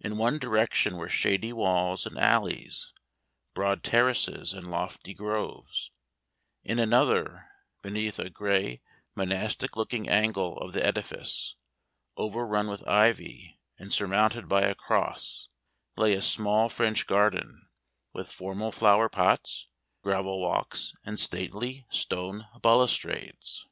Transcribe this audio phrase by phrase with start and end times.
[0.00, 2.92] In one direction were shady walls and alleys,
[3.54, 5.92] broad terraces and lofty groves;
[6.64, 7.46] in another,
[7.80, 8.82] beneath a gray
[9.14, 11.54] monastic looking angle of the edifice,
[12.16, 15.46] overrun with ivy and surmounted by a cross,
[15.96, 17.68] lay a small French garden,
[18.12, 19.70] with formal flower pots,
[20.02, 23.68] gravel walks, and stately stone balustrades.